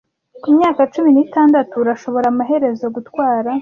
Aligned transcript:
Ku 0.41 0.47
myaka 0.57 0.81
cumi 0.93 1.09
n'itandatu, 1.11 1.73
urashobora 1.83 2.25
amaherezo 2.33 2.85
gutwara, 2.95 3.51